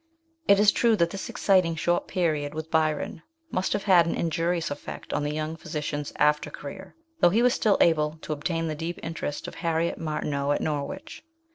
It 0.47 0.59
is 0.59 0.71
true 0.71 0.95
that 0.95 1.11
this 1.11 1.29
exciting 1.29 1.75
short 1.75 2.07
period 2.07 2.55
with 2.55 2.71
Byron 2.71 3.21
must 3.51 3.71
have 3.73 3.83
had 3.83 4.07
an 4.07 4.15
injurious 4.15 4.71
effect 4.71 5.13
on 5.13 5.21
the 5.21 5.31
young 5.35 5.55
physician's 5.55 6.11
after 6.15 6.49
career, 6.49 6.95
though 7.19 7.29
he 7.29 7.43
was 7.43 7.53
still 7.53 7.77
able 7.79 8.17
to 8.23 8.33
obtain 8.33 8.67
the 8.67 8.73
deep 8.73 8.97
interest 9.03 9.47
of 9.47 9.53
Harriet 9.61 9.99
Martineau 9.99 10.53
at 10.53 10.61
Norwich. 10.61 11.23